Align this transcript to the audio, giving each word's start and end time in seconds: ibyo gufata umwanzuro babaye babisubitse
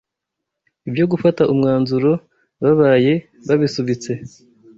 ibyo 0.89 1.05
gufata 1.11 1.41
umwanzuro 1.53 2.11
babaye 2.63 3.13
babisubitse 3.47 4.11